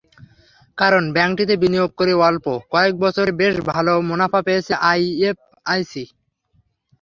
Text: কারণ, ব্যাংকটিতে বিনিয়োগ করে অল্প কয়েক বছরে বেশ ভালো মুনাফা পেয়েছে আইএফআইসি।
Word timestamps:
কারণ, 0.77 1.03
ব্যাংকটিতে 1.13 1.55
বিনিয়োগ 1.63 1.91
করে 1.99 2.13
অল্প 2.21 2.45
কয়েক 2.71 2.93
বছরে 3.03 3.31
বেশ 3.41 3.55
ভালো 3.71 3.93
মুনাফা 4.09 4.39
পেয়েছে 4.47 4.73
আইএফআইসি। 4.89 6.03